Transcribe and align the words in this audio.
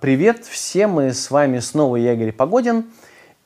Привет 0.00 0.44
всем, 0.44 0.92
мы 0.92 1.12
с 1.12 1.28
вами 1.28 1.58
снова 1.58 1.96
я, 1.96 2.12
Игорь 2.12 2.30
Погодин. 2.30 2.84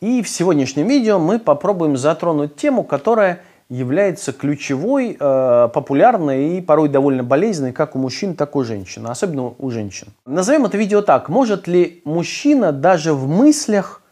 И 0.02 0.22
в 0.22 0.28
сегодняшнем 0.28 0.86
видео 0.86 1.18
мы 1.18 1.38
попробуем 1.38 1.96
затронуть 1.96 2.56
тему, 2.56 2.84
которая 2.84 3.40
является 3.70 4.34
ключевой, 4.34 5.16
э, 5.18 5.68
популярной 5.72 6.58
и 6.58 6.60
порой 6.60 6.90
довольно 6.90 7.22
болезненной 7.22 7.72
как 7.72 7.96
у 7.96 7.98
мужчин, 7.98 8.34
так 8.34 8.54
и 8.54 8.58
у 8.58 8.64
женщин, 8.64 9.06
особенно 9.06 9.54
у 9.58 9.70
женщин. 9.70 10.08
Назовем 10.26 10.66
это 10.66 10.76
видео 10.76 11.00
так. 11.00 11.30
Может 11.30 11.68
ли 11.68 12.02
мужчина 12.04 12.70
даже 12.70 13.14
в 13.14 13.26
мыслях 13.26 14.02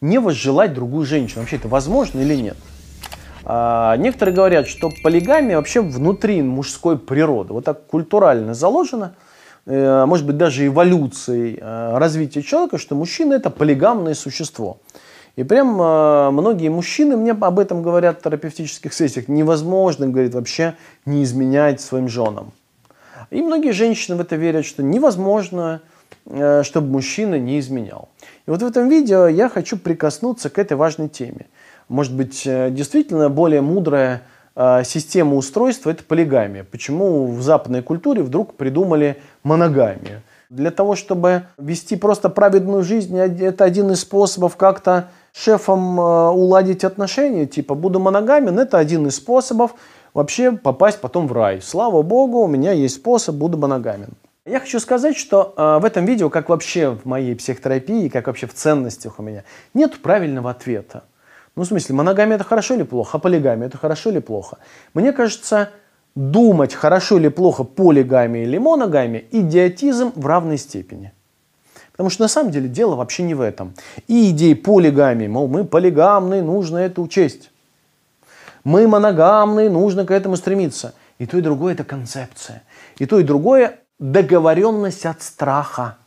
не 0.00 0.18
возжелать 0.18 0.72
другую 0.72 1.04
женщину? 1.04 1.40
Вообще 1.40 1.56
это 1.56 1.68
возможно 1.68 2.20
или 2.20 2.34
нет? 2.34 2.56
А, 3.44 3.94
некоторые 3.98 4.34
говорят, 4.34 4.68
что 4.68 4.90
полигамия 5.02 5.56
вообще 5.56 5.82
внутри 5.82 6.40
мужской 6.40 6.96
природы. 6.98 7.52
Вот 7.52 7.66
так 7.66 7.86
культурально 7.88 8.54
заложено– 8.54 9.16
может 9.66 10.26
быть, 10.26 10.36
даже 10.36 10.66
эволюцией 10.66 11.58
э, 11.60 11.98
развития 11.98 12.42
человека, 12.42 12.78
что 12.78 12.94
мужчина– 12.94 13.34
это 13.34 13.50
полигамное 13.50 14.14
существо. 14.14 14.78
И 15.36 15.44
прям 15.44 15.80
э, 15.80 16.30
многие 16.30 16.68
мужчины 16.70 17.16
мне 17.16 17.32
об 17.32 17.58
этом 17.58 17.82
говорят 17.82 18.18
в 18.18 18.22
терапевтических 18.22 18.92
сессиях. 18.92 19.28
Невозможно, 19.28 20.08
говорит, 20.08 20.34
вообще 20.34 20.74
не 21.04 21.22
изменять 21.22 21.80
своим 21.80 22.08
женам. 22.08 22.52
И 23.30 23.42
многие 23.42 23.72
женщины 23.72 24.16
в 24.16 24.20
это 24.20 24.36
верят, 24.36 24.64
что 24.64 24.82
невозможно, 24.82 25.82
чтобы 26.26 26.88
мужчина 26.88 27.38
не 27.38 27.60
изменял. 27.60 28.08
И 28.46 28.50
вот 28.50 28.62
в 28.62 28.66
этом 28.66 28.88
видео 28.88 29.28
я 29.28 29.48
хочу 29.48 29.76
прикоснуться 29.76 30.50
к 30.50 30.58
этой 30.58 30.76
важной 30.76 31.08
теме. 31.08 31.46
Может 31.88 32.14
быть, 32.14 32.42
действительно 32.44 33.28
более 33.28 33.60
мудрая 33.60 34.22
система 34.84 35.36
устройства– 35.36 35.90
это 35.90 36.04
полигамия. 36.04 36.64
Почему 36.64 37.26
в 37.26 37.40
западной 37.40 37.82
культуре 37.82 38.22
вдруг 38.22 38.54
придумали 38.54 39.16
моногамию? 39.42 40.22
Для 40.50 40.70
того, 40.72 40.96
чтобы 40.96 41.44
вести 41.58 41.94
просто 41.96 42.28
праведную 42.28 42.82
жизнь, 42.82 43.16
это 43.16 43.64
один 43.64 43.92
из 43.92 44.00
способов 44.00 44.56
как-то 44.56 45.08
шефом 45.32 46.00
а, 46.00 46.30
уладить 46.32 46.84
отношения, 46.84 47.46
типа 47.46 47.74
буду 47.74 48.00
моногамен, 48.00 48.58
это 48.58 48.78
один 48.78 49.06
из 49.06 49.16
способов 49.16 49.74
вообще 50.14 50.52
попасть 50.52 51.00
потом 51.00 51.28
в 51.28 51.32
рай. 51.32 51.62
Слава 51.62 52.02
богу, 52.02 52.40
у 52.40 52.48
меня 52.48 52.72
есть 52.72 52.96
способ, 52.96 53.36
буду 53.36 53.58
моногамен. 53.58 54.10
Я 54.46 54.58
хочу 54.58 54.80
сказать, 54.80 55.16
что 55.16 55.54
э, 55.56 55.78
в 55.80 55.84
этом 55.84 56.04
видео, 56.06 56.30
как 56.30 56.48
вообще 56.48 56.90
в 56.90 57.04
моей 57.04 57.36
психотерапии, 57.36 58.08
как 58.08 58.26
вообще 58.26 58.46
в 58.46 58.54
ценностях 58.54 59.18
у 59.18 59.22
меня, 59.22 59.44
нет 59.74 60.00
правильного 60.00 60.50
ответа. 60.50 61.04
Ну, 61.60 61.64
в 61.64 61.68
смысле, 61.68 61.94
моногамия 61.94 62.36
это 62.36 62.44
хорошо 62.44 62.72
или 62.72 62.84
плохо, 62.84 63.18
а 63.18 63.20
полигамия 63.20 63.66
это 63.66 63.76
хорошо 63.76 64.08
или 64.08 64.18
плохо? 64.18 64.56
Мне 64.94 65.12
кажется, 65.12 65.68
думать, 66.14 66.72
хорошо 66.72 67.18
или 67.18 67.28
плохо 67.28 67.64
полигамия 67.64 68.44
или 68.44 68.56
моногамия, 68.56 69.24
идиотизм 69.30 70.12
в 70.14 70.26
равной 70.26 70.56
степени. 70.56 71.12
Потому 71.92 72.08
что 72.08 72.22
на 72.22 72.28
самом 72.28 72.50
деле 72.50 72.66
дело 72.66 72.96
вообще 72.96 73.24
не 73.24 73.34
в 73.34 73.42
этом. 73.42 73.74
И 74.08 74.30
идеи 74.30 74.54
полигамии, 74.54 75.26
мол, 75.26 75.48
мы 75.48 75.66
полигамные, 75.66 76.40
нужно 76.40 76.78
это 76.78 77.02
учесть. 77.02 77.50
Мы 78.64 78.88
моногамные, 78.88 79.68
нужно 79.68 80.06
к 80.06 80.12
этому 80.12 80.36
стремиться. 80.36 80.94
И 81.18 81.26
то, 81.26 81.36
и 81.36 81.42
другое– 81.42 81.72
это 81.74 81.84
концепция. 81.84 82.62
И 82.96 83.04
то, 83.04 83.20
и 83.20 83.22
другое– 83.22 83.80
договоренность 83.98 85.04
от 85.04 85.20
страха. 85.20 85.98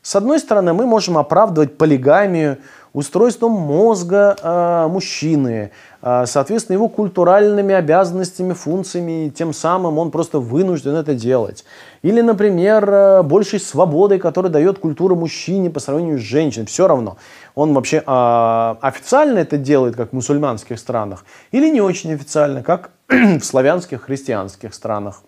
С 0.00 0.16
одной 0.16 0.38
стороны, 0.38 0.72
мы 0.72 0.86
можем 0.86 1.18
оправдывать 1.18 1.76
полигамию 1.76 2.58
устройством 2.96 3.52
мозга 3.52 4.36
э, 4.42 4.88
мужчины, 4.88 5.70
э, 6.00 6.24
соответственно, 6.26 6.76
его 6.76 6.88
культуральными 6.88 7.74
обязанностями, 7.74 8.54
функциями, 8.54 9.26
и 9.26 9.30
тем 9.30 9.52
самым 9.52 9.98
он 9.98 10.10
просто 10.10 10.38
вынужден 10.38 10.94
это 10.96 11.14
делать. 11.14 11.66
Или, 12.00 12.22
например, 12.22 12.88
э, 12.88 13.22
большей 13.22 13.60
свободой, 13.60 14.18
которую 14.18 14.50
дает 14.50 14.78
культура 14.78 15.14
мужчине 15.14 15.68
по 15.68 15.78
сравнению 15.78 16.18
с 16.18 16.22
женщиной. 16.22 16.64
Все 16.64 16.88
равно, 16.88 17.18
он 17.54 17.74
вообще 17.74 17.98
э, 17.98 18.74
официально 18.80 19.40
это 19.40 19.58
делает, 19.58 19.94
как 19.94 20.12
в 20.12 20.12
мусульманских 20.14 20.78
странах, 20.78 21.26
или 21.52 21.68
не 21.68 21.82
очень 21.82 22.14
официально, 22.14 22.62
как 22.62 22.92
в 23.08 23.40
славянских 23.40 24.04
христианских 24.04 24.72
странах 24.72 25.20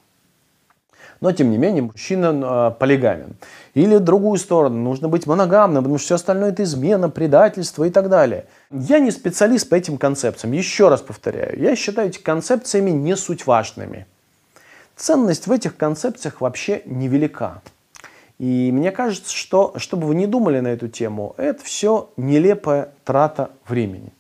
но 1.21 1.33
тем 1.33 1.51
не 1.51 1.59
менее 1.59 1.83
мужчина 1.83 2.71
э, 2.73 2.79
полигамен. 2.79 3.37
Или 3.75 3.99
другую 3.99 4.39
сторону, 4.39 4.77
нужно 4.77 5.09
быть 5.09 5.27
моногамным, 5.27 5.83
потому 5.83 5.99
что 5.99 6.07
все 6.07 6.15
остальное 6.17 6.51
это 6.51 6.63
измена, 6.63 7.09
предательство 7.11 7.85
и 7.85 7.91
так 7.91 8.09
далее. 8.09 8.47
Я 8.71 8.99
не 8.99 9.11
специалист 9.11 9.69
по 9.69 9.75
этим 9.75 9.99
концепциям, 9.99 10.53
еще 10.53 10.89
раз 10.89 11.01
повторяю, 11.01 11.61
я 11.61 11.77
считаю 11.77 12.09
эти 12.09 12.19
концепциями 12.19 12.91
не 12.91 13.17
суть 13.17 13.47
важными. 13.47 14.07
Ценность 14.97 15.47
в 15.47 15.53
этих 15.53 15.77
концепциях 15.77 16.41
вообще 16.41 16.83
невелика. 16.85 17.63
И 18.39 18.71
мне 18.73 18.93
кажется, 18.93 19.35
что, 19.35 19.75
чтобы 19.77 20.07
вы 20.07 20.15
не 20.15 20.27
думали 20.27 20.61
на 20.61 20.69
эту 20.69 20.89
тему, 20.89 21.35
это 21.39 21.65
все 21.65 22.11
нелепая 22.17 22.91
трата 23.05 23.51
времени. 23.67 24.13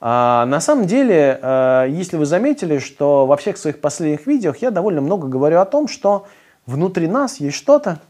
А, 0.00 0.46
на 0.46 0.60
самом 0.60 0.86
деле, 0.86 1.38
а, 1.42 1.84
если 1.86 2.16
вы 2.16 2.26
заметили, 2.26 2.78
что 2.78 3.26
во 3.26 3.36
всех 3.36 3.56
своих 3.56 3.80
последних 3.80 4.26
видео 4.26 4.54
я 4.60 4.70
довольно 4.70 5.00
много 5.00 5.26
говорю 5.26 5.60
о 5.60 5.64
том, 5.64 5.88
что 5.88 6.26
внутри 6.66 7.08
нас 7.08 7.40
есть 7.40 7.56
что-то, 7.56 8.00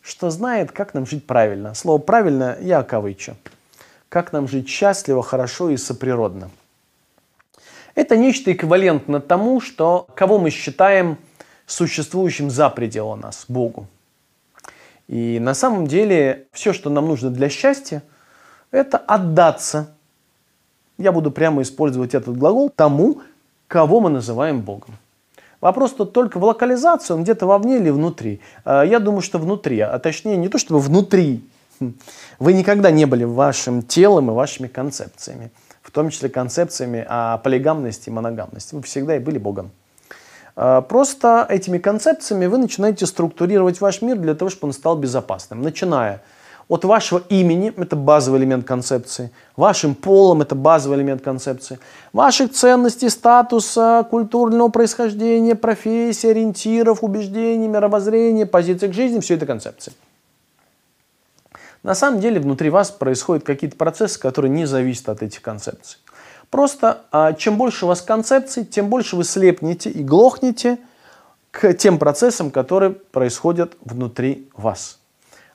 что 0.00 0.30
знает, 0.30 0.72
как 0.72 0.94
нам 0.94 1.06
жить 1.06 1.26
правильно. 1.26 1.74
Слово 1.74 1.98
«правильно» 1.98 2.56
я 2.60 2.82
кавычу. 2.82 3.36
Как 4.08 4.32
нам 4.32 4.46
жить 4.46 4.68
счастливо, 4.68 5.22
хорошо 5.22 5.70
и 5.70 5.76
соприродно. 5.76 6.50
Это 7.94 8.16
нечто 8.16 8.52
эквивалентно 8.52 9.20
тому, 9.20 9.60
что 9.60 10.06
кого 10.14 10.38
мы 10.38 10.50
считаем 10.50 11.18
существующим 11.66 12.50
за 12.50 12.68
пределом 12.70 13.20
нас, 13.20 13.46
Богу. 13.48 13.86
И 15.08 15.38
на 15.40 15.54
самом 15.54 15.86
деле 15.86 16.46
все, 16.52 16.72
что 16.72 16.90
нам 16.90 17.06
нужно 17.06 17.30
для 17.30 17.48
счастья, 17.48 18.02
это 18.70 18.98
отдаться 18.98 19.94
я 20.98 21.12
буду 21.12 21.30
прямо 21.30 21.62
использовать 21.62 22.14
этот 22.14 22.36
глагол 22.36 22.70
тому, 22.70 23.22
кого 23.68 24.00
мы 24.00 24.10
называем 24.10 24.60
Богом. 24.60 24.96
Вопрос 25.60 25.92
тут 25.92 26.12
только 26.12 26.38
в 26.38 26.44
локализации, 26.44 27.14
он 27.14 27.22
где-то 27.22 27.46
вовне 27.46 27.78
или 27.78 27.90
внутри. 27.90 28.40
А, 28.64 28.82
я 28.82 28.98
думаю, 28.98 29.22
что 29.22 29.38
внутри, 29.38 29.80
а 29.80 29.98
точнее 29.98 30.36
не 30.36 30.48
то, 30.48 30.58
чтобы 30.58 30.80
внутри. 30.80 31.42
Вы 32.38 32.52
никогда 32.52 32.90
не 32.90 33.06
были 33.06 33.24
вашим 33.24 33.82
телом 33.82 34.30
и 34.30 34.34
вашими 34.34 34.68
концепциями, 34.68 35.50
в 35.82 35.90
том 35.90 36.10
числе 36.10 36.28
концепциями 36.28 37.04
о 37.08 37.38
полигамности 37.38 38.10
и 38.10 38.12
моногамности. 38.12 38.74
Вы 38.74 38.82
всегда 38.82 39.16
и 39.16 39.18
были 39.18 39.38
Богом. 39.38 39.70
А, 40.54 40.82
просто 40.82 41.46
этими 41.48 41.78
концепциями 41.78 42.46
вы 42.46 42.58
начинаете 42.58 43.06
структурировать 43.06 43.80
ваш 43.80 44.02
мир 44.02 44.18
для 44.18 44.34
того, 44.34 44.50
чтобы 44.50 44.68
он 44.68 44.72
стал 44.74 44.96
безопасным, 44.98 45.62
начиная 45.62 46.22
от 46.68 46.84
вашего 46.84 47.22
имени, 47.28 47.72
это 47.76 47.96
базовый 47.96 48.40
элемент 48.40 48.66
концепции, 48.66 49.30
вашим 49.56 49.94
полом, 49.94 50.42
это 50.42 50.54
базовый 50.54 50.98
элемент 50.98 51.22
концепции, 51.22 51.78
ваших 52.12 52.52
ценностей, 52.52 53.10
статуса, 53.10 54.06
культурного 54.10 54.68
происхождения, 54.68 55.54
профессии, 55.54 56.28
ориентиров, 56.28 57.04
убеждений, 57.04 57.68
мировоззрения, 57.68 58.46
позиций 58.46 58.88
к 58.88 58.94
жизни, 58.94 59.20
все 59.20 59.34
это 59.34 59.46
концепции. 59.46 59.92
На 61.82 61.94
самом 61.94 62.20
деле 62.20 62.40
внутри 62.40 62.70
вас 62.70 62.90
происходят 62.90 63.44
какие-то 63.44 63.76
процессы, 63.76 64.18
которые 64.18 64.50
не 64.50 64.64
зависят 64.64 65.10
от 65.10 65.22
этих 65.22 65.42
концепций. 65.42 65.98
Просто 66.48 67.02
а, 67.12 67.34
чем 67.34 67.58
больше 67.58 67.84
у 67.84 67.88
вас 67.88 68.00
концепций, 68.00 68.64
тем 68.64 68.88
больше 68.88 69.16
вы 69.16 69.24
слепнете 69.24 69.90
и 69.90 70.02
глохнете 70.02 70.78
к 71.50 71.74
тем 71.74 71.98
процессам, 71.98 72.50
которые 72.50 72.90
происходят 72.90 73.76
внутри 73.82 74.48
вас. 74.56 74.98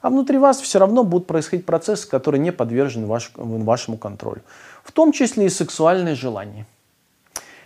А 0.02 0.10
внутри 0.10 0.38
вас 0.38 0.62
все 0.62 0.80
равно 0.80 1.04
будут 1.04 1.28
происходить 1.28 1.66
процессы, 1.66 2.08
которые 2.08 2.40
не 2.40 2.52
подвержены 2.52 3.06
ваш, 3.06 3.32
вашему 3.36 3.98
контролю. 3.98 4.42
В 4.84 4.92
том 4.92 5.12
числе 5.12 5.48
и 5.48 5.50
сексуальные 5.50 6.16
желания. 6.16 6.66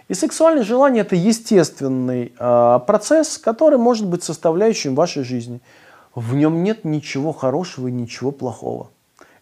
И 0.07 0.15
сексуальное 0.15 0.63
желание 0.63 1.01
это 1.01 1.15
естественный 1.15 2.33
э, 2.37 2.79
процесс, 2.87 3.37
который 3.37 3.77
может 3.77 4.07
быть 4.07 4.23
составляющим 4.23 4.95
вашей 4.95 5.23
жизни. 5.23 5.61
В 6.15 6.35
нем 6.35 6.63
нет 6.63 6.85
ничего 6.85 7.33
хорошего 7.33 7.87
и 7.87 7.91
ничего 7.91 8.31
плохого. 8.31 8.89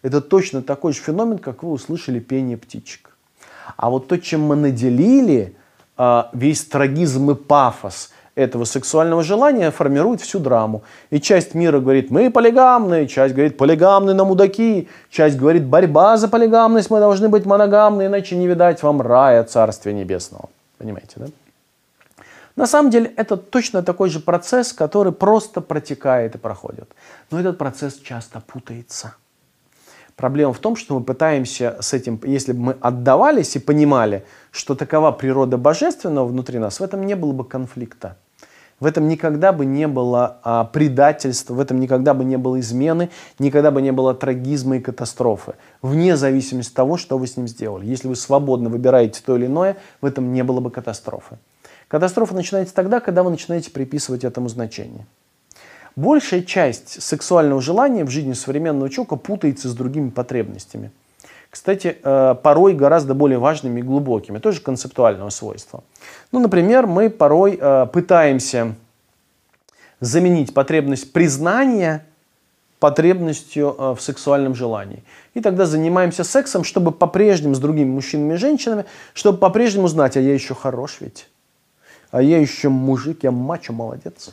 Это 0.02 0.20
точно 0.20 0.62
такой 0.62 0.92
же 0.92 1.00
феномен, 1.00 1.38
как 1.38 1.62
вы 1.62 1.72
услышали 1.72 2.20
пение 2.20 2.56
птичек. 2.56 3.16
А 3.76 3.90
вот 3.90 4.08
то, 4.08 4.18
чем 4.18 4.42
мы 4.42 4.54
наделили 4.54 5.56
э, 5.96 6.22
весь 6.34 6.64
трагизм 6.66 7.30
и 7.30 7.34
пафос– 7.34 8.10
этого 8.34 8.64
сексуального 8.64 9.22
желания 9.22 9.70
формирует 9.70 10.20
всю 10.20 10.38
драму. 10.38 10.82
И 11.10 11.20
часть 11.20 11.54
мира 11.54 11.80
говорит, 11.80 12.10
мы 12.10 12.30
полигамные, 12.30 13.06
часть 13.06 13.34
говорит, 13.34 13.56
полигамные 13.56 14.14
на 14.14 14.24
мудаки, 14.24 14.88
часть 15.10 15.36
говорит, 15.36 15.64
борьба 15.64 16.16
за 16.16 16.28
полигамность, 16.28 16.90
мы 16.90 16.98
должны 16.98 17.28
быть 17.28 17.44
моногамны, 17.44 18.06
иначе 18.06 18.36
не 18.36 18.46
видать 18.46 18.82
вам 18.82 19.02
рая 19.02 19.44
Царствия 19.44 19.92
Небесного. 19.92 20.48
Понимаете, 20.78 21.12
да? 21.16 21.26
На 22.56 22.66
самом 22.66 22.90
деле 22.90 23.12
это 23.16 23.36
точно 23.36 23.82
такой 23.82 24.10
же 24.10 24.20
процесс, 24.20 24.72
который 24.72 25.12
просто 25.12 25.60
протекает 25.60 26.34
и 26.34 26.38
проходит. 26.38 26.90
Но 27.30 27.40
этот 27.40 27.56
процесс 27.56 27.98
часто 27.98 28.40
путается. 28.40 29.14
Проблема 30.16 30.52
в 30.52 30.58
том, 30.58 30.76
что 30.76 30.98
мы 30.98 31.04
пытаемся 31.04 31.76
с 31.80 31.92
этим, 31.92 32.20
если 32.24 32.52
бы 32.52 32.60
мы 32.60 32.76
отдавались 32.80 33.56
и 33.56 33.58
понимали, 33.58 34.24
что 34.50 34.74
такова 34.74 35.10
природа 35.12 35.56
божественного 35.56 36.26
внутри 36.26 36.58
нас, 36.58 36.80
в 36.80 36.82
этом 36.82 37.04
не 37.06 37.16
было 37.16 37.32
бы 37.32 37.44
конфликта. 37.44 38.16
в 38.80 38.86
этом 38.86 39.06
никогда 39.06 39.52
бы 39.52 39.64
не 39.64 39.86
было 39.86 40.38
а, 40.42 40.64
предательства, 40.64 41.54
в 41.54 41.60
этом 41.60 41.78
никогда 41.78 42.14
бы 42.14 42.24
не 42.24 42.36
было 42.36 42.58
измены, 42.58 43.10
никогда 43.38 43.70
бы 43.70 43.80
не 43.80 43.92
было 43.92 44.12
трагизма 44.12 44.78
и 44.78 44.80
катастрофы. 44.80 45.54
Вне 45.82 46.16
зависимости 46.16 46.70
от 46.70 46.76
того, 46.76 46.96
что 46.96 47.16
вы 47.16 47.28
с 47.28 47.36
ним 47.36 47.46
сделали. 47.46 47.86
Если 47.86 48.08
вы 48.08 48.16
свободно 48.16 48.70
выбираете 48.70 49.22
то 49.24 49.36
или 49.36 49.46
иное, 49.46 49.76
в 50.00 50.06
этом 50.06 50.32
не 50.32 50.42
было 50.42 50.58
бы 50.58 50.72
катастрофы. 50.72 51.38
Катастрофа 51.86 52.34
начинается 52.34 52.74
тогда, 52.74 52.98
когда 52.98 53.22
вы 53.22 53.30
начинаете 53.30 53.70
приписывать 53.70 54.24
этому 54.24 54.48
значение. 54.48 55.06
Большая 55.96 56.42
часть 56.42 57.02
сексуального 57.02 57.60
желания 57.60 58.04
в 58.04 58.10
жизни 58.10 58.32
современного 58.32 58.88
человека 58.88 59.16
путается 59.16 59.68
с 59.68 59.74
другими 59.74 60.10
потребностями. 60.10 60.90
Кстати, 61.50 61.98
э, 62.02 62.34
порой 62.42 62.72
гораздо 62.72 63.12
более 63.12 63.38
важными 63.38 63.80
и 63.80 63.82
глубокими, 63.82 64.38
тоже 64.38 64.62
концептуального 64.62 65.28
свойства. 65.28 65.84
Ну, 66.32 66.40
например, 66.40 66.86
мы 66.86 67.10
порой 67.10 67.58
э, 67.60 67.86
пытаемся 67.92 68.74
заменить 70.00 70.54
потребность 70.54 71.12
признания 71.12 72.06
потребностью 72.80 73.76
э, 73.78 73.94
в 73.94 74.00
сексуальном 74.00 74.54
желании. 74.54 75.04
И 75.34 75.40
тогда 75.40 75.66
занимаемся 75.66 76.24
сексом, 76.24 76.64
чтобы 76.64 76.90
по-прежнему 76.90 77.54
с 77.54 77.58
другими 77.58 77.90
мужчинами 77.90 78.34
и 78.34 78.36
женщинами, 78.38 78.86
чтобы 79.12 79.36
по-прежнему 79.36 79.88
знать, 79.88 80.16
а 80.16 80.20
я 80.20 80.32
еще 80.32 80.54
хорош 80.54 80.96
ведь, 81.00 81.28
а 82.10 82.22
я 82.22 82.40
еще 82.40 82.70
мужик, 82.70 83.24
я 83.24 83.30
мачо, 83.30 83.74
молодец. 83.74 84.30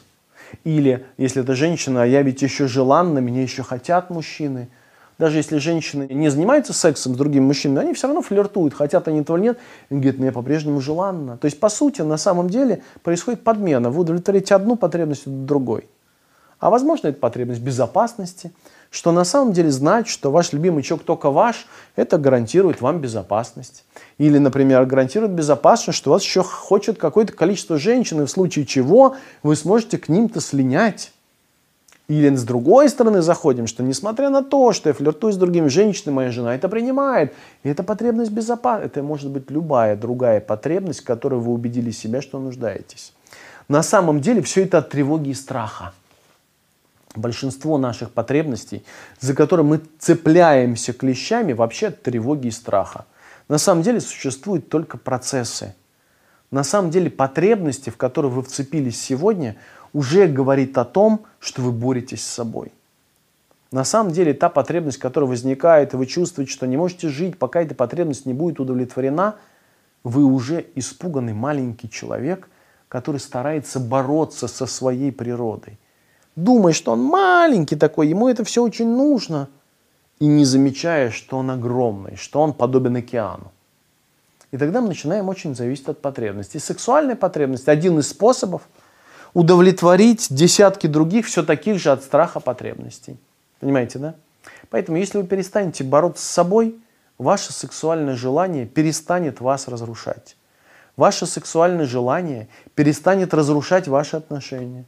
Или, 0.63 1.05
если 1.17 1.41
это 1.41 1.55
женщина, 1.55 2.03
а 2.03 2.05
я 2.05 2.21
ведь 2.21 2.41
еще 2.41 2.67
желанна, 2.67 3.19
меня 3.19 3.41
еще 3.41 3.63
хотят 3.63 4.09
мужчины– 4.09 4.69
даже 5.19 5.35
если 5.35 5.57
женщины 5.57 6.07
не 6.09 6.29
занимаются 6.29 6.71
сексом 6.71 7.13
с 7.13 7.17
другими 7.17 7.43
мужчинами, 7.43 7.81
они 7.81 7.93
все 7.93 8.07
равно 8.07 8.21
флиртуют, 8.21 8.73
хотят 8.73 9.09
они 9.09 9.19
этого 9.19 9.35
или 9.35 9.43
нет. 9.43 9.59
Они 9.89 9.99
говорят, 9.99 10.19
мне 10.19 10.31
по-прежнему 10.31 10.79
желанно. 10.79 11.37
То 11.37 11.45
есть, 11.45 11.59
по 11.59 11.67
сути, 11.67 12.01
на 12.01 12.15
самом 12.15 12.49
деле 12.49 12.81
происходит 13.03 13.43
подмена. 13.43 13.89
Вы 13.89 13.99
удовлетворите 13.99 14.55
одну 14.55 14.77
потребность 14.77 15.23
другой. 15.27 15.89
А 16.59 16.69
возможно, 16.69 17.09
это 17.09 17.19
потребность 17.19 17.61
безопасности, 17.61 18.53
что 18.91 19.11
на 19.11 19.23
самом 19.23 19.53
деле 19.53 19.71
знать, 19.71 20.07
что 20.07 20.31
ваш 20.31 20.51
любимый 20.51 20.83
человек 20.83 21.05
только 21.05 21.29
ваш, 21.29 21.67
это 21.95 22.17
гарантирует 22.17 22.81
вам 22.81 22.99
безопасность. 22.99 23.85
Или, 24.17 24.37
например, 24.37 24.85
гарантирует 24.85 25.31
безопасность, 25.31 25.97
что 25.97 26.11
вас 26.11 26.23
еще 26.23 26.43
хочет 26.43 26.97
какое-то 26.97 27.33
количество 27.33 27.77
женщин, 27.77 28.21
и 28.21 28.25
в 28.25 28.29
случае 28.29 28.65
чего 28.65 29.15
вы 29.43 29.55
сможете 29.55 29.97
к 29.97 30.09
ним-то 30.09 30.41
слинять. 30.41 31.11
Или 32.07 32.35
с 32.35 32.43
другой 32.43 32.89
стороны 32.89 33.21
заходим, 33.21 33.67
что 33.67 33.83
несмотря 33.83 34.31
на 34.31 34.43
то, 34.43 34.73
что 34.73 34.89
я 34.89 34.95
флиртую 34.95 35.31
с 35.31 35.37
другими 35.37 35.67
женщинами, 35.67 36.15
моя 36.15 36.31
жена 36.31 36.55
это 36.55 36.67
принимает. 36.67 37.35
И 37.61 37.69
это 37.69 37.83
потребность 37.83 38.31
безопасности. 38.31 38.97
Это 38.97 39.03
может 39.03 39.29
быть 39.29 39.51
любая 39.51 39.95
другая 39.95 40.41
потребность, 40.41 41.01
в 41.01 41.03
которой 41.03 41.39
вы 41.39 41.53
убедили 41.53 41.91
себя, 41.91 42.23
что 42.23 42.39
нуждаетесь. 42.39 43.13
На 43.67 43.83
самом 43.83 44.21
деле 44.21 44.41
все 44.41 44.63
это 44.63 44.79
от 44.79 44.89
тревоги 44.89 45.29
и 45.29 45.33
страха. 45.35 45.93
Большинство 47.15 47.77
наших 47.77 48.11
потребностей, 48.11 48.83
за 49.19 49.33
которые 49.33 49.65
мы 49.65 49.81
цепляемся 49.97 50.93
клещами, 50.93 51.53
вообще 51.53 51.87
от 51.87 52.03
тревоги 52.03 52.47
и 52.47 52.51
страха. 52.51 53.05
На 53.47 53.57
самом 53.57 53.81
деле 53.81 53.99
существуют 53.99 54.69
только 54.69 54.97
процессы. 54.97 55.73
На 56.51 56.63
самом 56.63 56.91
деле 56.91 57.09
потребности, 57.09 57.89
в 57.89 57.97
которые 57.97 58.31
вы 58.31 58.43
вцепились 58.43 59.01
сегодня– 59.01 59.55
уже 59.93 60.27
говорит 60.27 60.77
о 60.77 60.85
том, 60.85 61.25
что 61.39 61.61
вы 61.61 61.71
боретесь 61.71 62.23
с 62.23 62.27
собой. 62.27 62.71
На 63.71 63.83
самом 63.83 64.11
деле 64.11 64.33
та 64.33 64.49
потребность, 64.49 64.97
которая 64.97 65.29
возникает, 65.29 65.93
и 65.93 65.97
вы 65.97 66.05
чувствуете, 66.05 66.51
что 66.51 66.65
не 66.65 66.77
можете 66.77 67.09
жить, 67.09 67.37
пока 67.37 67.61
эта 67.61 67.75
потребность 67.75 68.25
не 68.25 68.33
будет 68.33 68.59
удовлетворена, 68.59 69.35
вы 70.03 70.23
уже 70.23 70.65
испуганный 70.75 71.33
маленький 71.33 71.89
человек, 71.89 72.49
который 72.87 73.19
старается 73.19 73.79
бороться 73.79 74.47
со 74.47 74.65
своей 74.65 75.11
природой. 75.11 75.77
Думая, 76.43 76.71
что 76.71 76.93
он 76.93 77.03
маленький 77.03 77.75
такой, 77.75 78.07
ему 78.07 78.29
это 78.29 78.45
все 78.45 78.63
очень 78.63 78.87
нужно, 78.87 79.49
и 80.19 80.25
не 80.25 80.45
замечая, 80.45 81.11
что 81.11 81.37
он 81.37 81.51
огромный, 81.51 82.15
что 82.15 82.41
он 82.41 82.53
подобен 82.53 82.95
океану. 82.95 83.51
И 84.51 84.57
тогда 84.57 84.79
мы 84.79 84.87
начинаем 84.87 85.27
очень 85.27 85.53
зависеть 85.53 85.89
от 85.89 86.01
потребностей. 86.01 86.59
сексуальная 86.59 87.17
потребность– 87.17 87.67
один 87.67 87.99
из 87.99 88.07
способов– 88.07 88.61
удовлетворить 89.33 90.27
десятки 90.29 90.87
других, 90.87 91.27
все 91.27 91.43
таких 91.43 91.77
же 91.77 91.91
от 91.91 92.03
страха 92.03 92.39
потребностей. 92.39 93.17
Понимаете, 93.59 93.99
да? 93.99 94.15
Поэтому, 94.69 94.97
если 94.97 95.17
вы 95.17 95.27
перестанете 95.27 95.83
бороться 95.83 96.23
с 96.23 96.29
собой, 96.29 96.79
ваше 97.17 97.51
сексуальное 97.51 98.15
желание 98.15 98.65
перестанет 98.65 99.41
вас 99.41 99.67
разрушать. 99.67 100.37
Ваше 100.95 101.25
сексуальное 101.25 101.85
желание 101.85 102.47
перестанет 102.75 103.33
разрушать 103.33 103.89
ваши 103.89 104.15
отношения. 104.15 104.85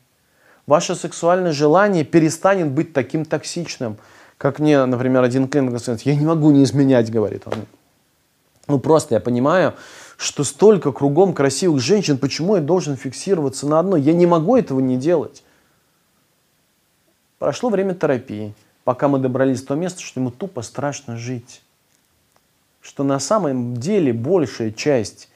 Ваше 0.72 0.96
сексуальное 0.96 1.52
желание 1.52 2.06
перестанет 2.06 2.70
быть 2.70 2.94
таким 2.94 3.26
токсичным, 3.26 3.98
как 4.38 4.60
мне, 4.60 4.86
например, 4.86 5.22
один 5.22 5.50
клиент 5.50 5.70
говорит, 5.70 6.02
я 6.04 6.16
не 6.16 6.26
могу 6.26 6.50
не 6.52 6.64
изменять, 6.64 7.12
говорит 7.12 7.44
он. 7.46 7.66
Ну 8.70 8.80
просто 8.80 9.16
я 9.16 9.20
понимаю, 9.20 9.74
что 10.16 10.46
столько 10.46 10.94
кругом 10.94 11.34
красивых 11.34 11.82
женщин, 11.82 12.18
почему 12.18 12.56
я 12.56 12.62
должен 12.62 12.96
фиксироваться 12.96 13.68
на 13.68 13.80
одной? 13.80 14.00
Я 14.00 14.14
не 14.14 14.26
могу 14.26 14.56
этого 14.56 14.80
не 14.80 14.96
делать. 14.96 15.44
Прошло 17.38 17.70
время 17.70 17.94
терапии, 17.94 18.54
пока 18.86 19.10
мы 19.10 19.20
добрались 19.20 19.60
до 19.60 19.68
того 19.68 19.82
места, 19.82 20.00
что 20.00 20.22
ему 20.22 20.32
тупо 20.32 20.62
страшно 20.62 21.18
жить. 21.18 21.62
Что 22.80 23.04
на 23.04 23.20
самом 23.20 23.76
деле 23.76 24.14
большая 24.14 24.72
часть 24.72 25.28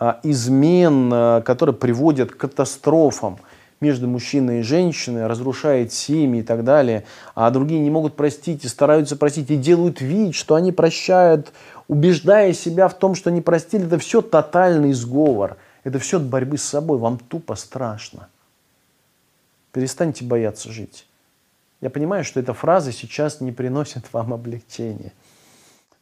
а, 0.00 0.18
измен, 0.24 1.12
а, 1.14 1.42
которые 1.42 1.76
приводят 1.76 2.32
к 2.32 2.36
катастрофам 2.38 3.38
между 3.80 4.06
мужчиной 4.08 4.60
и 4.60 4.62
женщиной, 4.62 5.26
разрушает 5.26 5.92
семьи 5.92 6.40
и 6.40 6.44
так 6.44 6.64
далее, 6.64 7.04
а 7.34 7.50
другие 7.50 7.80
не 7.80 7.90
могут 7.90 8.14
простить 8.14 8.64
и 8.64 8.68
стараются 8.68 9.16
простить, 9.16 9.50
и 9.50 9.56
делают 9.56 10.00
вид, 10.00 10.34
что 10.34 10.54
они 10.54 10.70
прощают 10.70 11.52
убеждая 11.90 12.52
себя 12.52 12.86
в 12.86 12.94
том, 12.94 13.16
что 13.16 13.32
не 13.32 13.40
простили, 13.40 13.86
это 13.86 13.98
все 13.98 14.22
тотальный 14.22 14.92
сговор. 14.92 15.56
Это 15.82 15.98
все 15.98 16.18
от 16.18 16.24
борьбы 16.24 16.56
с 16.56 16.62
собой. 16.62 16.98
Вам 16.98 17.18
тупо 17.18 17.56
страшно. 17.56 18.28
Перестаньте 19.72 20.24
бояться 20.24 20.70
жить. 20.70 21.06
Я 21.80 21.90
понимаю, 21.90 22.24
что 22.24 22.38
эта 22.38 22.54
фраза 22.54 22.92
сейчас 22.92 23.40
не 23.40 23.50
приносит 23.50 24.12
вам 24.12 24.32
облегчения. 24.32 25.12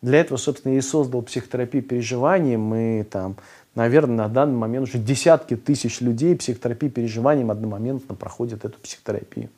Для 0.03 0.21
этого, 0.21 0.37
собственно, 0.37 0.77
и 0.77 0.81
создал 0.83 1.23
психотерапию 1.23 1.83
переживаний. 1.83 2.57
Мы 2.57 3.07
там, 3.11 3.37
наверное, 3.79 4.17
на 4.17 4.29
данный 4.29 4.57
момент 4.57 4.89
уже 4.89 4.99
десятки 4.99 5.57
тысяч 5.57 6.01
людей 6.01 6.37
психотерапии 6.37 6.89
переживанием 6.89 7.53
одномоментно 7.53 8.17
проходят 8.17 8.65
эту 8.65 8.77
психотерапию. 8.81 9.51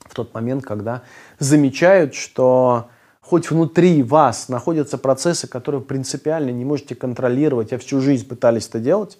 В 0.00 0.12
тот 0.12 0.34
момент, 0.34 0.64
когда 0.64 1.02
замечают, 1.38 2.14
что 2.14 2.88
хоть 3.20 3.48
внутри 3.50 4.02
вас 4.02 4.48
находятся 4.48 4.98
процессы, 4.98 5.46
которые 5.46 5.80
принципиально 5.80 6.50
не 6.50 6.64
можете 6.64 6.96
контролировать, 6.96 7.72
а 7.72 7.78
всю 7.78 8.00
жизнь 8.00 8.26
пытались 8.26 8.66
это 8.66 8.80
делать, 8.80 9.18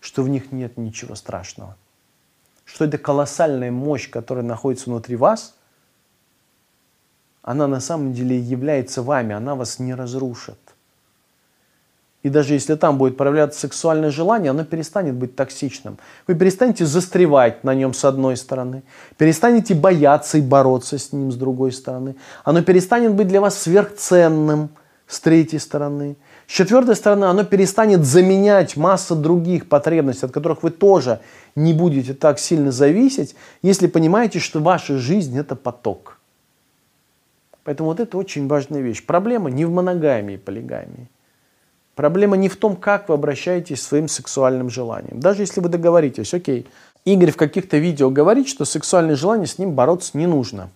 что 0.00 0.24
в 0.24 0.28
них 0.28 0.50
нет 0.50 0.76
ничего 0.76 1.14
страшного. 1.14 1.76
Что 2.64 2.86
это 2.86 2.98
колоссальная 2.98 3.70
мощь, 3.70 4.10
которая 4.10 4.44
находится 4.44 4.90
внутри 4.90 5.14
вас, 5.14 5.54
она 7.42 7.68
на 7.68 7.80
самом 7.80 8.14
деле 8.14 8.36
является 8.36 9.00
вами, 9.02 9.32
она 9.32 9.54
вас 9.54 9.78
не 9.78 9.94
разрушит. 9.94 10.58
И 12.22 12.28
даже 12.28 12.52
если 12.52 12.74
там 12.74 12.98
будет 12.98 13.16
проявляться 13.16 13.60
сексуальное 13.60 14.10
желание, 14.10 14.50
оно 14.50 14.64
перестанет 14.64 15.14
быть 15.14 15.36
токсичным. 15.36 15.98
Вы 16.26 16.34
перестанете 16.34 16.84
застревать 16.84 17.64
на 17.64 17.74
нем 17.74 17.94
с 17.94 18.04
одной 18.04 18.36
стороны, 18.36 18.82
перестанете 19.16 19.74
бояться 19.74 20.36
и 20.36 20.42
бороться 20.42 20.98
с 20.98 21.12
ним 21.12 21.32
с 21.32 21.36
другой 21.36 21.72
стороны. 21.72 22.16
Оно 22.44 22.62
перестанет 22.62 23.14
быть 23.14 23.28
для 23.28 23.40
вас 23.40 23.58
сверхценным 23.58 24.68
с 25.06 25.18
третьей 25.20 25.58
стороны. 25.58 26.16
С 26.46 26.52
четвертой 26.52 26.94
стороны, 26.94 27.24
оно 27.24 27.44
перестанет 27.44 28.04
заменять 28.04 28.76
массу 28.76 29.16
других 29.16 29.68
потребностей, 29.68 30.26
от 30.26 30.32
которых 30.32 30.62
вы 30.62 30.70
тоже 30.70 31.20
не 31.54 31.72
будете 31.72 32.12
так 32.12 32.38
сильно 32.38 32.70
зависеть, 32.70 33.34
если 33.62 33.86
понимаете, 33.86 34.40
что 34.40 34.60
ваша 34.60 34.98
жизнь– 34.98 35.38
это 35.40 35.56
поток. 35.56 36.18
Поэтому 37.64 37.90
вот 37.90 38.00
это 38.00 38.18
очень 38.18 38.46
важная 38.46 38.80
вещь. 38.80 39.04
Проблема 39.04 39.50
не 39.50 39.64
в 39.64 39.70
моногамии 39.70 40.34
и 40.34 40.38
полигамии. 40.38 41.08
Проблема 42.00 42.38
не 42.38 42.48
в 42.48 42.56
том, 42.56 42.76
как 42.76 43.10
вы 43.10 43.14
обращаетесь 43.14 43.80
к 43.80 43.82
своим 43.82 44.08
сексуальным 44.08 44.70
желаниям. 44.70 45.20
Даже 45.20 45.42
если 45.42 45.60
вы 45.60 45.68
договоритесь, 45.68 46.32
окей, 46.32 46.66
Игорь 47.04 47.30
в 47.30 47.36
каких-то 47.36 47.76
видео 47.76 48.08
говорит, 48.08 48.48
что 48.48 48.64
сексуальное 48.64 49.16
желание 49.16 49.46
с 49.46 49.58
ним 49.58 49.72
бороться 49.72 50.12
не 50.14 50.26
нужно. 50.26 50.70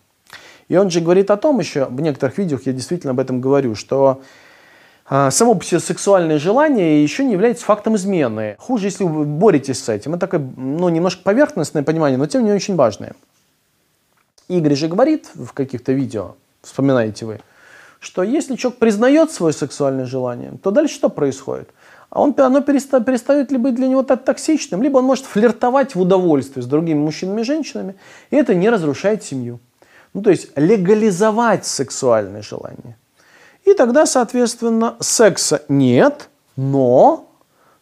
И 0.69 0.77
он 0.77 0.91
же 0.91 1.01
говорит 1.01 1.31
о 1.31 1.39
том 1.39 1.61
еще, 1.61 1.87
в 1.87 1.99
некоторых 2.03 2.37
видео 2.37 2.59
я 2.63 2.75
действительно 2.75 3.13
об 3.13 3.21
этом 3.21 3.41
говорю, 3.41 3.75
что 3.75 4.21
э, 5.09 5.31
само 5.31 5.55
по 5.55 5.65
себе 5.65 5.81
сексуальное 5.81 6.39
желание 6.39 7.03
еще 7.03 7.25
не 7.25 7.33
является 7.33 7.65
фактом 7.65 7.97
измены. 7.97 8.57
Хуже, 8.59 8.89
если 8.89 9.05
вы 9.05 9.25
боретесь 9.25 9.83
с 9.83 9.89
этим. 9.89 10.13
Это 10.13 10.27
такое, 10.27 10.47
ну, 10.59 10.91
немножко 10.91 11.23
поверхностное 11.23 11.83
понимание, 11.83 12.19
но 12.19 12.27
тем 12.27 12.43
не 12.43 12.49
менее 12.49 12.57
очень 12.57 12.77
важное. 12.77 13.15
Игорь 14.49 14.75
же 14.75 14.89
говорит 14.89 15.31
в 15.33 15.55
каких-то 15.55 15.93
видео, 15.93 16.35
вспоминаете 16.61 17.25
вы, 17.25 17.41
что 18.05 18.23
если 18.23 18.57
человек 18.57 18.79
признает 18.79 19.33
свое 19.33 19.53
сексуальное 19.53 20.07
желание, 20.07 20.53
то 20.63 20.71
дальше 20.71 20.95
что 20.95 21.09
происходит? 21.09 21.71
а 22.15 22.23
он, 22.23 22.33
оно 22.39 22.61
перестает, 22.61 23.05
перестает 23.05 23.51
ли 23.51 23.59
быть 23.59 23.75
для 23.75 23.89
него 23.89 24.05
так 24.05 24.25
токсичным, 24.25 24.85
либо 24.85 24.99
он 24.99 25.05
может 25.05 25.25
флиртовать 25.25 25.97
в 25.97 26.01
удовольствие 26.01 26.63
с 26.63 26.67
другими 26.67 26.99
мужчинами 26.99 27.41
и 27.41 27.45
женщинами, 27.45 27.97
и 28.31 28.37
это 28.37 28.55
не 28.55 28.71
разрушает 28.71 29.25
семью. 29.25 29.59
Ну, 30.13 30.23
то 30.23 30.31
есть 30.31 30.51
легализовать 30.55 31.67
сексуальное 31.67 32.41
желание. 32.41 32.97
И 33.65 33.75
тогда, 33.75 34.07
соответственно, 34.07 34.97
секса 35.01 35.63
нет, 35.69 36.29
но 36.55 37.29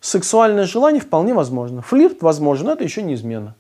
сексуальное 0.01 0.65
желание 0.65 1.03
вполне 1.03 1.35
возможно. 1.35 1.83
Флирт 1.83 2.23
возможен, 2.23 2.71
это 2.71 2.85
еще 2.85 3.03
не 3.03 3.15
измена. 3.15 3.55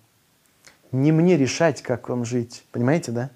Не 0.90 1.12
мне 1.12 1.36
решать, 1.36 1.82
как 1.82 2.08
вам 2.08 2.24
жить. 2.24 2.64
Понимаете, 2.72 3.12
да? 3.12 3.30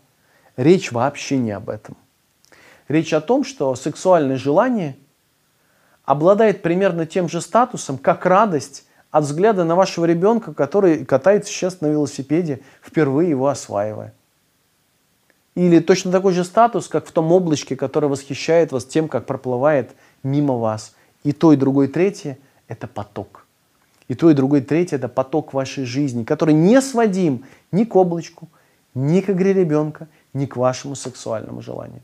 Речь 0.57 0.91
вообще 0.91 1.37
не 1.37 1.51
об 1.51 1.69
этом. 1.69 1.99
Речь 2.89 3.13
о 3.13 3.21
том, 3.21 3.45
что 3.45 3.75
сексуальное 3.75 4.37
желание 4.37 4.97
обладает 6.05 6.63
примерно 6.63 7.05
тем 7.05 7.29
же 7.29 7.41
статусом, 7.41 7.99
как 7.99 8.25
радость 8.27 8.87
от 9.11 9.25
взгляда 9.25 9.65
на 9.65 9.75
вашего 9.75 10.05
ребенка, 10.05 10.55
который 10.55 11.05
катается 11.05 11.51
сейчас 11.51 11.81
на 11.81 11.87
велосипеде, 11.87 12.61
впервые 12.83 13.31
его 13.31 13.49
осваивая. 13.49 14.15
Или 15.57 15.81
точно 15.81 16.13
такой 16.13 16.35
же 16.35 16.45
статус, 16.45 16.87
как 16.87 17.07
в 17.07 17.13
том 17.13 17.33
облачке, 17.33 17.77
которое 17.77 18.09
восхищает 18.09 18.73
вас 18.73 18.85
тем, 18.85 19.09
как 19.09 19.27
проплывает 19.27 19.93
мимо 20.23 20.59
вас. 20.59 20.95
И 21.25 21.33
то, 21.33 21.53
и 21.53 21.57
другое, 21.57 21.89
и 21.89 21.91
третье– 21.91 22.39
это 22.69 22.87
поток. 22.87 23.47
И 24.07 24.15
то, 24.15 24.31
и 24.31 24.35
другое, 24.35 24.61
и 24.61 24.65
третье– 24.65 24.97
это 24.99 25.09
поток 25.09 25.55
вашей 25.55 25.85
жизни, 25.87 26.25
который 26.25 26.55
не 26.55 26.81
сводим 26.83 27.45
ни 27.73 27.85
к 27.85 27.97
облачку, 27.97 28.49
ни 28.95 29.21
к 29.23 29.31
игре 29.31 29.55
ребенка, 29.55 30.09
ни 30.35 30.45
к 30.45 30.57
вашему 30.57 30.95
сексуальному 30.95 31.63
желанию. 31.63 32.03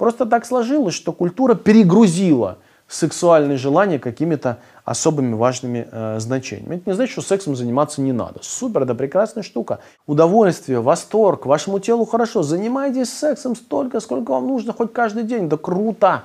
Просто 0.00 0.24
так 0.24 0.46
сложилось, 0.46 0.94
что 0.94 1.12
культура 1.12 1.54
перегрузила 1.54 2.56
сексуальные 2.88 3.58
желания 3.58 3.98
какими-то 3.98 4.56
особыми 4.86 5.34
важными 5.34 5.86
э, 5.92 6.16
значениями. 6.20 6.76
Это 6.76 6.84
не 6.86 6.94
значит, 6.94 7.12
что 7.12 7.20
сексом 7.20 7.54
заниматься 7.54 8.00
не 8.00 8.12
надо. 8.12 8.38
Супер, 8.40 8.84
это 8.84 8.94
прекрасная 8.94 9.42
штука. 9.42 9.80
Удовольствие, 10.06 10.80
восторг, 10.80 11.44
вашему 11.44 11.80
телу 11.80 12.06
хорошо. 12.06 12.42
Занимайтесь 12.42 13.12
сексом 13.12 13.54
столько, 13.54 14.00
сколько 14.00 14.30
вам 14.30 14.46
нужно, 14.46 14.72
хоть 14.72 14.90
каждый 14.90 15.24
день. 15.24 15.50
Да 15.50 15.58
круто! 15.58 16.22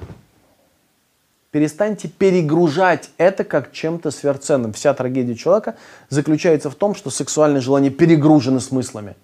Перестаньте 1.52 2.08
перегружать 2.08 3.10
это 3.18 3.44
как 3.44 3.74
чем-то 3.74 4.10
сверхценным. 4.12 4.72
Вся 4.72 4.94
трагедия 4.94 5.36
человека 5.36 5.76
заключается 6.08 6.70
в 6.70 6.76
том, 6.76 6.96
что 6.96 7.10
сексуальные 7.10 7.60
желания 7.60 7.90
перегружены 7.90 8.62
смыслами. 8.62 9.18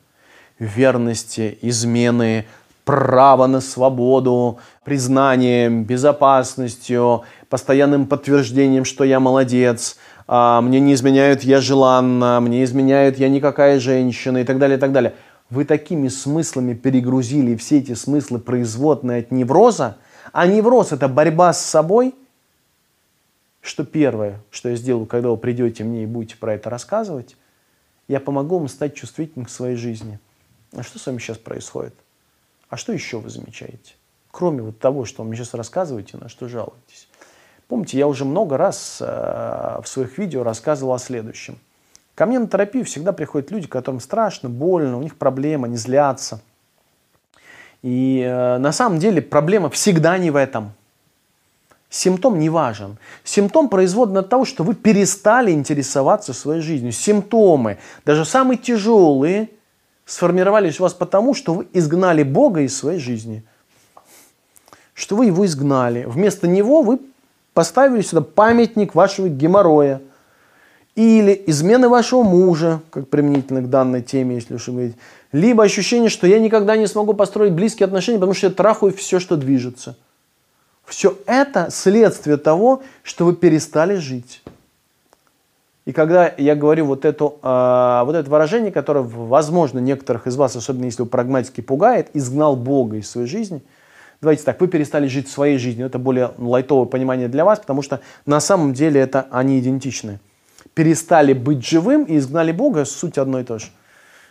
Верности, 0.60 1.58
измены, 1.62 2.46
право 2.91 3.48
на 3.48 3.62
свободу, 3.62 4.60
признанием, 4.83 5.86
безопасностью, 5.86 7.21
постоянным 7.48 8.05
подтверждением, 8.05 8.83
что 8.83 9.05
я 9.05 9.21
молодец, 9.21 9.95
а, 10.27 10.60
мне 10.60 10.81
не 10.81 10.93
изменяют, 10.93 11.43
я 11.43 11.62
желанна, 11.62 12.41
мне 12.41 12.65
изменяют, 12.65 13.17
я 13.17 13.29
никакая 13.29 13.79
женщина 13.79 14.39
и 14.39 14.43
так 14.43 14.60
далее, 14.60 14.77
и 14.77 14.79
так 14.81 14.91
далее. 14.91 15.13
Вы 15.50 15.63
такими 15.63 16.10
смыслами 16.10 16.74
перегрузили 16.74 17.55
все 17.55 17.77
эти 17.77 17.93
смыслы 17.93 18.39
производные 18.39 19.21
от 19.21 19.31
невроза, 19.31 19.95
а 20.33 20.45
невроз– 20.45 20.91
это 20.91 21.07
борьба 21.07 21.53
с 21.53 21.63
собой, 21.63 22.13
что 23.62 23.86
первое, 23.86 24.41
что 24.50 24.67
я 24.67 24.75
сделаю, 24.75 25.05
когда 25.05 25.29
вы 25.29 25.38
придете 25.38 25.86
мне 25.86 26.03
и 26.03 26.05
будете 26.05 26.36
про 26.36 26.55
это 26.55 26.69
рассказывать, 26.69 27.38
я 28.10 28.19
помогу 28.19 28.57
вам 28.57 28.67
стать 28.67 28.95
чувствительным 28.95 29.45
к 29.45 29.50
своей 29.50 29.77
жизни. 29.77 30.19
А 30.75 30.83
что 30.83 31.00
с 31.00 31.05
вами 31.05 31.19
сейчас 31.19 31.38
происходит? 31.38 31.93
А 32.72 32.78
что 32.78 32.94
еще 32.94 33.20
вы 33.20 33.30
замечаете? 33.30 33.96
Кроме 34.32 34.62
вот 34.62 34.80
того, 34.80 35.04
что 35.04 35.24
вы 35.24 35.28
мне 35.28 35.38
сейчас 35.38 35.54
рассказываете, 35.54 36.16
на 36.18 36.30
что 36.30 36.48
жалуетесь. 36.48 37.10
Помните, 37.68 37.98
я 37.98 38.08
уже 38.08 38.24
много 38.24 38.56
раз 38.56 39.00
э, 39.01 39.06
в 39.84 39.86
своих 39.86 40.18
видео 40.18 40.44
рассказывал 40.44 40.94
о 40.94 41.00
следующем. 41.00 41.60
Ко 42.16 42.25
мне 42.25 42.40
на 42.40 42.48
терапию 42.48 42.86
всегда 42.86 43.12
приходят 43.12 43.51
люди, 43.51 43.68
которым 43.68 44.00
страшно, 44.00 44.48
больно, 44.48 44.98
у 44.98 45.01
них 45.01 45.18
проблема, 45.18 45.66
они 45.66 45.75
злятся. 45.75 46.40
И 47.82 48.22
э, 48.25 48.58
на 48.58 48.72
самом 48.72 49.00
деле 49.00 49.22
проблема 49.22 49.70
всегда 49.70 50.18
не 50.18 50.32
в 50.32 50.38
этом. 50.38 50.72
Симптом 51.90 52.40
не 52.40 52.50
важен. 52.50 52.98
Симптом 53.25 53.68
производный 53.68 54.22
от 54.22 54.30
того, 54.30 54.46
что 54.46 54.63
вы 54.63 54.75
перестали 54.75 55.51
интересоваться 55.51 56.32
своей 56.34 56.62
жизнью. 56.62 56.94
Симптомы, 56.94 57.80
даже 58.06 58.24
самые 58.24 58.58
тяжелые, 58.58 59.50
сформировались 60.05 60.79
у 60.79 60.84
вас 60.84 60.93
потому, 60.93 61.34
что 61.34 61.53
вы 61.53 61.67
изгнали 61.74 62.24
Бога 62.24 62.62
из 62.62 62.77
своей 62.77 63.00
жизни. 63.00 63.43
Что 64.93 65.15
вы 65.15 65.27
его 65.27 65.46
изгнали. 65.46 66.05
Вместо 66.05 66.48
него 66.48 66.81
вы 66.81 67.00
поставили 67.53 68.01
сюда 68.01 68.22
памятник 68.22 68.96
вашего 68.96 69.29
геморроя. 69.29 70.01
Или 70.96 71.41
измены 71.48 71.88
вашего 71.88 72.22
мужа, 72.22 72.81
как 72.89 73.08
применительно 73.08 73.62
к 73.62 73.70
данной 73.70 74.01
теме, 74.01 74.36
если 74.36 74.55
уж 74.55 74.67
говорить. 74.67 74.96
Либо 75.31 75.63
ощущение, 75.63 76.10
что 76.10 76.27
я 76.27 76.39
никогда 76.39 76.75
не 76.75 76.88
смогу 76.88 77.13
построить 77.13 77.53
близкие 77.53 77.86
отношения, 77.86 78.17
потому 78.17 78.34
что 78.34 78.48
я 78.48 78.53
трахаю 78.53 78.93
все, 78.93 79.20
что 79.20 79.38
движется. 79.38 79.96
Все 80.86 81.17
это 81.25 81.70
следствие 81.72 82.36
того, 82.36 82.84
что 83.03 83.25
вы 83.25 83.34
перестали 83.34 83.96
жить. 83.96 84.43
И 85.85 85.93
когда 85.93 86.31
я 86.38 86.55
говорю 86.55 86.85
вот, 86.85 87.05
эту, 87.05 87.39
э, 87.41 88.01
вот 88.05 88.15
это 88.15 88.29
выражение, 88.29 88.71
которое, 88.71 89.01
возможно, 89.01 89.79
некоторых 89.79 90.27
из 90.27 90.35
вас, 90.35 90.55
особенно 90.55 90.85
если 90.85 91.01
вы 91.01 91.07
прагматики, 91.09 91.61
пугает, 91.61 92.09
изгнал 92.13 92.55
Бога 92.55 92.97
из 92.97 93.09
своей 93.09 93.27
жизни, 93.27 93.63
давайте 94.21 94.43
так, 94.43 94.61
вы 94.61 94.67
перестали 94.67 95.07
жить 95.07 95.27
своей 95.27 95.57
жизнью. 95.57 95.88
Это 95.88 95.97
более 95.97 96.31
лайтовое 96.38 96.85
понимание 96.85 97.27
для 97.27 97.45
вас, 97.45 97.59
потому 97.59 97.81
что 97.81 98.01
на 98.27 98.39
самом 98.39 98.73
деле 98.73 99.01
это 99.01 99.27
они 99.31 99.59
идентичны. 99.59 100.19
Перестали 100.75 101.33
быть 101.33 101.65
живым 101.65 102.03
и 102.03 102.17
изгнали 102.17 102.51
Бога, 102.51 102.85
суть 102.85 103.17
одно 103.17 103.39
и 103.39 103.43
то 103.43 103.57
же. 103.57 103.67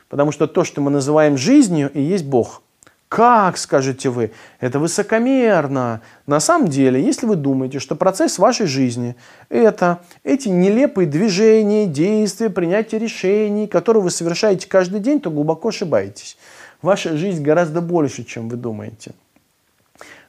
Потому 0.08 0.30
что 0.30 0.46
то, 0.46 0.62
что 0.62 0.80
мы 0.80 0.90
называем 0.90 1.36
жизнью, 1.36 1.90
и 1.92 2.00
есть 2.00 2.24
Бог– 2.24 2.62
как, 3.10 3.58
скажете 3.58 4.08
вы, 4.08 4.30
это 4.60 4.78
высокомерно. 4.78 6.00
На 6.28 6.38
самом 6.38 6.68
деле, 6.68 7.02
если 7.02 7.26
вы 7.26 7.34
думаете, 7.34 7.80
что 7.80 7.96
процесс 7.96 8.38
вашей 8.38 8.66
жизни– 8.66 9.16
это 9.48 9.98
эти 10.22 10.48
нелепые 10.48 11.08
движения, 11.08 11.86
действия, 11.86 12.50
принятие 12.50 13.00
решений, 13.00 13.66
которые 13.66 14.04
вы 14.04 14.12
совершаете 14.12 14.68
каждый 14.68 15.00
день, 15.00 15.20
то 15.20 15.28
глубоко 15.28 15.70
ошибаетесь. 15.70 16.38
Ваша 16.82 17.16
жизнь 17.16 17.42
гораздо 17.42 17.80
больше, 17.80 18.22
чем 18.22 18.48
вы 18.48 18.56
думаете 18.56 19.12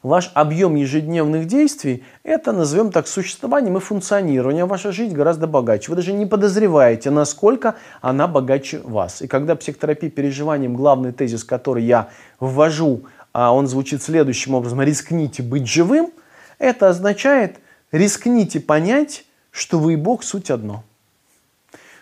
ваш 0.03 0.31
объем 0.33 0.75
ежедневных 0.75 1.47
действий– 1.47 2.03
это, 2.23 2.51
назовем 2.51 2.91
так, 2.91 3.07
существованием 3.07 3.77
и 3.77 3.79
функционированием. 3.79 4.67
Ваша 4.67 4.91
жизнь 4.91 5.13
гораздо 5.13 5.47
богаче. 5.47 5.91
Вы 5.91 5.95
даже 5.95 6.13
не 6.13 6.25
подозреваете, 6.25 7.11
насколько 7.11 7.75
она 8.01 8.27
богаче 8.27 8.79
вас. 8.83 9.21
И 9.21 9.27
когда 9.27 9.55
психотерапия 9.55 10.09
переживанием, 10.09 10.75
главный 10.75 11.11
тезис, 11.11 11.43
который 11.43 11.83
я 11.83 12.09
ввожу, 12.39 13.03
а 13.33 13.53
он 13.53 13.67
звучит 13.67 14.01
следующим 14.01 14.55
образом– 14.55 14.81
рискните 14.83 15.43
быть 15.43 15.67
живым, 15.67 16.11
это 16.59 16.89
означает 16.89 17.59
рискните 17.91 18.59
понять, 18.59 19.25
что 19.51 19.79
вы 19.79 19.93
и 19.93 19.97
Бог 19.97 20.23
суть 20.23 20.49
одно. 20.49 20.83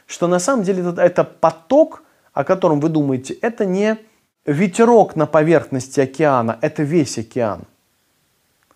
Что 0.08 0.28
на 0.28 0.40
самом 0.40 0.64
деле 0.64 0.84
это, 0.90 1.02
это 1.02 1.24
поток, 1.24 2.04
о 2.34 2.44
котором 2.44 2.80
вы 2.80 2.90
думаете, 2.90 3.34
это 3.36 3.66
не 3.66 3.98
ветерок 4.46 5.16
на 5.16 5.28
поверхности 5.28 6.00
океана, 6.00 6.58
это 6.62 6.82
весь 6.82 7.18
океан. 7.18 7.62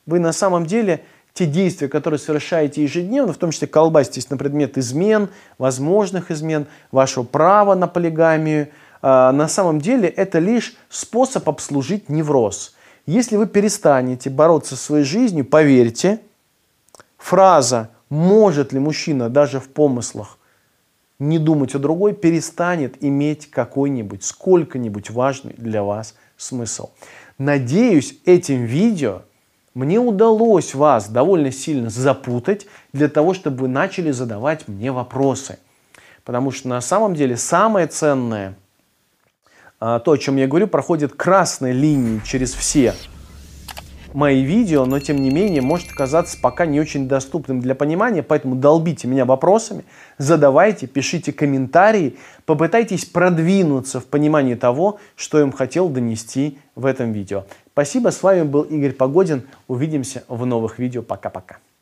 Вы 0.05 0.19
на 0.19 0.33
самом 0.33 0.65
деле 0.65 1.03
те 1.33 1.45
действия, 1.45 1.87
которые 1.87 2.19
совершаете 2.19 2.83
ежедневно, 2.83 3.33
в 3.33 3.37
том 3.37 3.51
числе 3.51 3.67
колбаситесь 3.67 4.29
на 4.29 4.37
предмет 4.37 4.77
измен, 4.77 5.29
возможных 5.57 6.29
измен, 6.29 6.67
вашего 6.91 7.23
права 7.23 7.73
на 7.73 7.87
полигамию, 7.87 8.69
а, 9.01 9.31
на 9.31 9.47
самом 9.47 9.81
деле 9.81 10.07
это 10.07 10.39
лишь 10.39 10.75
способ 10.89 11.49
обслужить 11.49 12.07
невроз. 12.07 12.75
Если 13.05 13.35
вы 13.35 13.47
перестанете 13.47 14.29
бороться 14.29 14.75
со 14.75 14.83
своей 14.83 15.03
жизнью, 15.03 15.45
поверьте, 15.45 16.19
фраза 17.17 17.89
«может 18.09 18.71
ли 18.71 18.79
мужчина 18.79 19.29
даже 19.29 19.59
в 19.59 19.69
помыслах 19.69 20.37
не 21.17 21.39
думать 21.39 21.73
о 21.73 21.79
другой» 21.79 22.13
перестанет 22.13 23.03
иметь 23.03 23.49
какой-нибудь, 23.49 24.23
сколько-нибудь 24.23 25.09
важный 25.09 25.55
для 25.57 25.83
вас 25.83 26.13
смысл. 26.37 26.91
Надеюсь, 27.39 28.19
этим 28.25 28.65
видео– 28.65 29.23
мне 29.73 29.99
удалось 29.99 30.75
вас 30.75 31.09
довольно 31.09 31.51
сильно 31.51 31.89
запутать 31.89 32.67
для 32.91 33.09
того, 33.09 33.33
чтобы 33.33 33.61
вы 33.63 33.67
начали 33.67 34.11
задавать 34.11 34.67
мне 34.67 34.91
вопросы. 34.91 35.59
Потому 36.23 36.51
что 36.51 36.69
на 36.69 36.79
самом 36.81 37.15
деле 37.15 37.35
самое 37.35 37.87
ценное, 37.87 38.55
а, 39.79 39.99
то, 39.99 40.11
о 40.11 40.17
чем 40.17 40.37
я 40.37 40.47
говорю, 40.47 40.67
проходит 40.67 41.13
красной 41.13 41.73
линией 41.73 42.21
через 42.23 42.53
все 42.53 42.93
мои 44.13 44.43
видео, 44.43 44.85
но 44.85 44.99
тем 44.99 45.17
не 45.17 45.29
менее 45.29 45.61
может 45.61 45.91
оказаться 45.91 46.37
пока 46.39 46.65
не 46.65 46.79
очень 46.79 47.07
доступным 47.07 47.59
для 47.59 47.75
понимания, 47.75 48.23
поэтому 48.23 48.55
долбите 48.55 49.07
меня 49.07 49.25
вопросами, 49.25 49.83
задавайте, 50.17 50.87
пишите 50.87 51.33
комментарии, 51.33 52.17
попытайтесь 52.45 53.05
продвинуться 53.05 53.99
в 53.99 54.05
понимании 54.05 54.55
того, 54.55 54.99
что 55.15 55.39
я 55.39 55.43
им 55.43 55.51
хотел 55.51 55.89
донести 55.89 56.57
в 56.75 56.85
этом 56.85 57.11
видео. 57.11 57.45
Спасибо, 57.73 58.09
с 58.09 58.21
вами 58.21 58.43
был 58.43 58.61
Игорь 58.61 58.93
Погодин, 58.93 59.47
увидимся 59.67 60.23
в 60.27 60.45
новых 60.45 60.77
видео, 60.77 61.01
пока-пока. 61.01 61.57